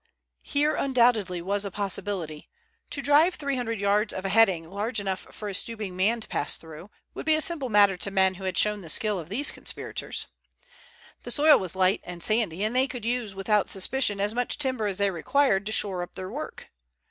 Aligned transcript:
Here 0.41 0.73
undoubtedly 0.75 1.43
was 1.43 1.63
a 1.63 1.69
possibility. 1.69 2.49
To 2.89 3.03
drive 3.03 3.35
three 3.35 3.55
hundred 3.55 3.79
yards 3.79 4.15
of 4.15 4.25
a 4.25 4.29
heading 4.29 4.67
large 4.67 4.99
enough 4.99 5.27
for 5.29 5.47
a 5.47 5.53
stooping 5.53 5.95
man 5.95 6.21
to 6.21 6.27
pass 6.27 6.55
through, 6.55 6.89
would 7.13 7.27
be 7.27 7.35
a 7.35 7.39
simple 7.39 7.69
matter 7.69 7.95
to 7.97 8.09
men 8.09 8.33
who 8.33 8.45
had 8.45 8.57
shown 8.57 8.81
the 8.81 8.89
skill 8.89 9.19
of 9.19 9.29
these 9.29 9.51
conspirators. 9.51 10.25
The 11.21 11.29
soil 11.29 11.59
was 11.59 11.75
light 11.75 12.01
and 12.03 12.23
sandy, 12.23 12.63
and 12.63 12.75
they 12.75 12.87
could 12.87 13.05
use 13.05 13.35
without 13.35 13.69
suspicion 13.69 14.19
as 14.19 14.33
much 14.33 14.57
timber 14.57 14.87
as 14.87 14.97
they 14.97 15.11
required 15.11 15.67
to 15.67 15.71
shore 15.71 16.01
up 16.01 16.15
their 16.15 16.31
work. 16.31 16.71